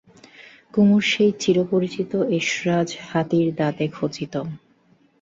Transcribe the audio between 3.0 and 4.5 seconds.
হাতির দাঁতে খচিত।